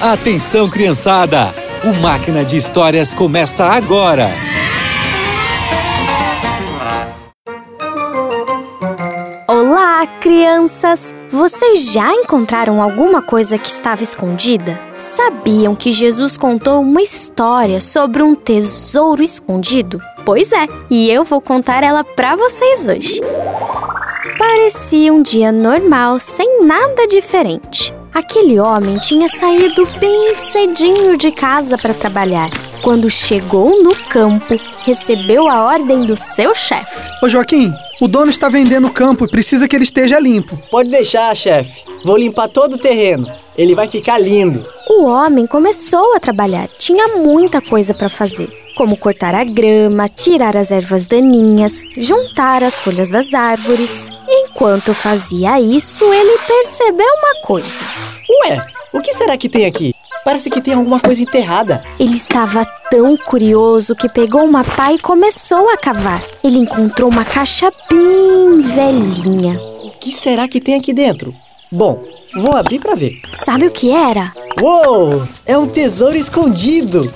Atenção, 0.00 0.68
criançada! 0.68 1.54
O 1.82 1.94
Máquina 2.02 2.44
de 2.44 2.56
Histórias 2.56 3.14
começa 3.14 3.64
agora! 3.64 4.28
Olá, 9.48 10.06
crianças! 10.20 11.14
Vocês 11.30 11.92
já 11.92 12.12
encontraram 12.12 12.82
alguma 12.82 13.22
coisa 13.22 13.56
que 13.56 13.68
estava 13.68 14.02
escondida? 14.02 14.78
Sabiam 14.98 15.74
que 15.74 15.90
Jesus 15.90 16.36
contou 16.36 16.80
uma 16.80 17.02
história 17.02 17.80
sobre 17.80 18.22
um 18.22 18.34
tesouro 18.34 19.22
escondido? 19.22 19.98
Pois 20.24 20.52
é, 20.52 20.66
e 20.90 21.10
eu 21.10 21.24
vou 21.24 21.40
contar 21.40 21.82
ela 21.82 22.04
para 22.04 22.36
vocês 22.36 22.86
hoje. 22.86 23.20
Parecia 24.46 25.10
um 25.10 25.22
dia 25.22 25.50
normal, 25.50 26.20
sem 26.20 26.64
nada 26.64 27.06
diferente. 27.06 27.94
Aquele 28.12 28.60
homem 28.60 28.98
tinha 28.98 29.26
saído 29.26 29.86
bem 29.98 30.34
cedinho 30.34 31.16
de 31.16 31.32
casa 31.32 31.78
para 31.78 31.94
trabalhar. 31.94 32.50
Quando 32.82 33.08
chegou 33.08 33.82
no 33.82 33.94
campo, 33.96 34.60
recebeu 34.84 35.48
a 35.48 35.64
ordem 35.64 36.04
do 36.04 36.14
seu 36.14 36.54
chefe. 36.54 37.10
Ô 37.22 37.28
Joaquim, 37.28 37.72
o 38.02 38.06
dono 38.06 38.30
está 38.30 38.50
vendendo 38.50 38.86
o 38.86 38.92
campo 38.92 39.24
e 39.24 39.30
precisa 39.30 39.66
que 39.66 39.74
ele 39.74 39.84
esteja 39.84 40.20
limpo. 40.20 40.58
Pode 40.70 40.90
deixar, 40.90 41.34
chefe. 41.34 41.82
Vou 42.04 42.18
limpar 42.18 42.48
todo 42.48 42.74
o 42.74 42.78
terreno. 42.78 43.26
Ele 43.56 43.74
vai 43.74 43.88
ficar 43.88 44.18
lindo. 44.18 44.66
O 44.90 45.04
homem 45.06 45.46
começou 45.46 46.14
a 46.14 46.20
trabalhar. 46.20 46.68
Tinha 46.78 47.16
muita 47.16 47.62
coisa 47.62 47.94
para 47.94 48.10
fazer, 48.10 48.48
como 48.76 48.96
cortar 48.96 49.34
a 49.34 49.44
grama, 49.44 50.06
tirar 50.08 50.56
as 50.56 50.70
ervas 50.70 51.06
daninhas, 51.06 51.80
juntar 51.96 52.62
as 52.62 52.80
folhas 52.80 53.08
das 53.08 53.32
árvores. 53.32 54.10
Enquanto 54.54 54.94
fazia 54.94 55.60
isso, 55.60 56.04
ele 56.04 56.38
percebeu 56.46 57.08
uma 57.18 57.40
coisa. 57.42 57.82
Ué, 58.44 58.64
o 58.92 59.00
que 59.00 59.12
será 59.12 59.36
que 59.36 59.48
tem 59.48 59.66
aqui? 59.66 59.92
Parece 60.24 60.48
que 60.48 60.60
tem 60.60 60.74
alguma 60.74 61.00
coisa 61.00 61.20
enterrada. 61.20 61.82
Ele 61.98 62.14
estava 62.14 62.64
tão 62.88 63.16
curioso 63.16 63.96
que 63.96 64.08
pegou 64.08 64.44
uma 64.44 64.62
pá 64.62 64.92
e 64.92 64.98
começou 65.00 65.68
a 65.70 65.76
cavar. 65.76 66.22
Ele 66.44 66.58
encontrou 66.58 67.10
uma 67.10 67.24
caixa 67.24 67.72
bem 67.90 68.60
velhinha. 68.60 69.60
O 69.82 69.90
que 69.98 70.12
será 70.12 70.46
que 70.46 70.60
tem 70.60 70.76
aqui 70.76 70.92
dentro? 70.92 71.34
Bom, 71.72 72.00
vou 72.36 72.54
abrir 72.54 72.78
para 72.78 72.94
ver. 72.94 73.20
Sabe 73.44 73.66
o 73.66 73.72
que 73.72 73.90
era? 73.90 74.32
Uou! 74.62 75.26
É 75.44 75.58
um 75.58 75.66
tesouro 75.66 76.16
escondido! 76.16 77.12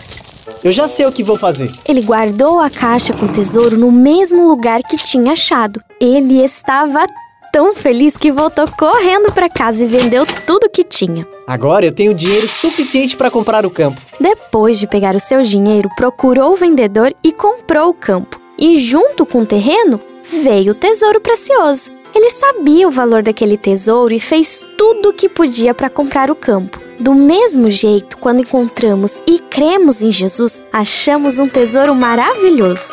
Eu 0.65 0.73
já 0.73 0.89
sei 0.89 1.07
o 1.07 1.13
que 1.13 1.23
vou 1.23 1.39
fazer. 1.39 1.71
Ele 1.89 2.03
guardou 2.03 2.59
a 2.59 2.69
caixa 2.69 3.13
com 3.13 3.27
o 3.27 3.33
tesouro 3.33 3.79
no 3.79 3.93
mesmo 3.93 4.49
lugar 4.49 4.83
que 4.83 4.97
tinha 4.97 5.35
achado. 5.35 5.81
Ele 6.01 6.43
estava 6.45 7.07
tão 7.53 7.75
feliz 7.75 8.17
que 8.17 8.33
voltou 8.33 8.67
correndo 8.69 9.33
para 9.33 9.49
casa 9.49 9.85
e 9.85 9.87
vendeu 9.87 10.25
tudo 10.47 10.71
que 10.71 10.83
tinha. 10.83 11.27
Agora 11.47 11.87
eu 11.87 11.93
tenho 11.93 12.15
dinheiro 12.15 12.49
suficiente 12.49 13.17
para 13.17 13.31
comprar 13.31 13.65
o 13.65 13.71
campo. 13.71 14.01
Depois 14.21 14.79
de 14.79 14.87
pegar 14.87 15.15
o 15.15 15.21
seu 15.21 15.43
dinheiro, 15.43 15.89
procurou 15.97 16.53
o 16.53 16.57
vendedor 16.57 17.15
e 17.23 17.33
comprou 17.33 17.89
o 17.89 17.95
campo. 17.95 18.41
E 18.59 18.79
junto 18.79 19.25
com 19.25 19.41
o 19.41 19.47
terreno, 19.47 20.01
veio 20.43 20.73
o 20.73 20.75
tesouro 20.75 21.21
precioso. 21.21 21.91
Ele 22.15 22.31
sabia 22.31 22.89
o 22.89 22.91
valor 22.91 23.23
daquele 23.23 23.57
tesouro 23.57 24.13
e 24.13 24.21
fez 24.21 24.65
tudo 24.77 25.11
o 25.11 25.13
que 25.13 25.29
podia 25.29 25.75
para 25.75 25.91
comprar 25.91 26.31
o 26.31 26.35
campo. 26.35 26.81
Do 26.99 27.15
mesmo 27.15 27.71
jeito, 27.71 28.19
quando 28.19 28.41
encontramos 28.41 29.23
e 29.27 29.39
cremos 29.39 30.03
em 30.03 30.11
Jesus, 30.11 30.61
achamos 30.73 31.39
um 31.39 31.49
tesouro 31.49 31.95
maravilhoso. 31.95 32.93